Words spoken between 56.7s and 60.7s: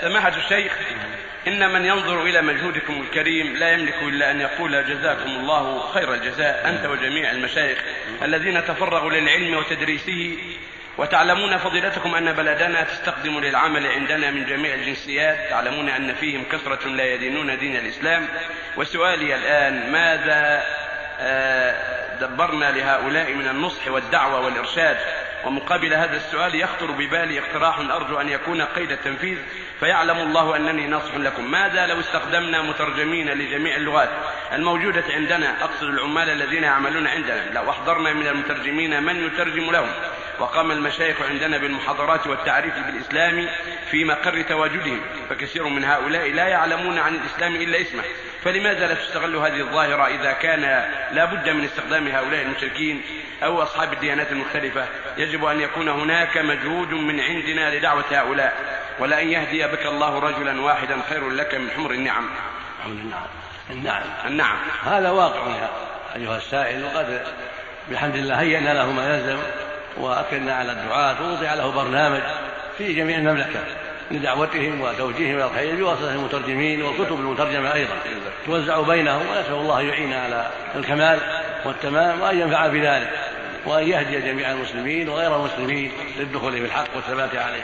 من عندنا لدعوة هؤلاء ولأن يهدي بك الله رجلا